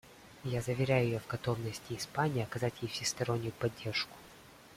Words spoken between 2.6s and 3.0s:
ей